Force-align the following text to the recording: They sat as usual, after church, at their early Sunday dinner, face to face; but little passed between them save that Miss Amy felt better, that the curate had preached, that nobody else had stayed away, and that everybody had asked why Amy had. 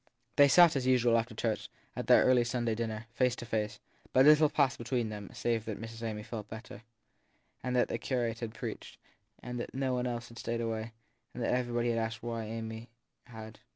They 0.35 0.47
sat 0.47 0.75
as 0.75 0.87
usual, 0.87 1.15
after 1.15 1.35
church, 1.35 1.69
at 1.95 2.07
their 2.07 2.23
early 2.23 2.43
Sunday 2.43 2.73
dinner, 2.73 3.05
face 3.13 3.35
to 3.35 3.45
face; 3.45 3.79
but 4.13 4.25
little 4.25 4.49
passed 4.49 4.79
between 4.79 5.09
them 5.09 5.29
save 5.31 5.65
that 5.65 5.77
Miss 5.77 6.01
Amy 6.01 6.23
felt 6.23 6.49
better, 6.49 6.81
that 7.63 7.87
the 7.87 7.99
curate 7.99 8.39
had 8.39 8.55
preached, 8.55 8.97
that 9.43 9.75
nobody 9.75 10.09
else 10.09 10.29
had 10.29 10.39
stayed 10.39 10.59
away, 10.59 10.93
and 11.35 11.43
that 11.43 11.53
everybody 11.53 11.89
had 11.89 11.99
asked 11.99 12.23
why 12.23 12.45
Amy 12.45 12.89
had. 13.25 13.59